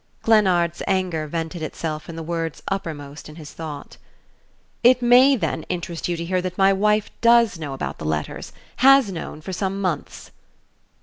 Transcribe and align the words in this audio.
Glennard's 0.23 0.81
anger 0.87 1.27
vented 1.27 1.61
itself 1.61 2.09
in 2.09 2.15
the 2.15 2.23
words 2.23 2.63
uppermost 2.69 3.29
in 3.29 3.35
his 3.35 3.53
thought. 3.53 3.97
"It 4.81 5.03
may, 5.03 5.35
then, 5.35 5.61
interest 5.69 6.07
you 6.07 6.17
to 6.17 6.25
hear 6.25 6.41
that 6.41 6.57
my 6.57 6.73
wife 6.73 7.11
DOES 7.21 7.59
know 7.59 7.73
about 7.73 7.99
the 7.99 8.05
letters 8.05 8.51
has 8.77 9.11
known 9.11 9.41
for 9.41 9.53
some 9.53 9.79
months...." 9.79 10.31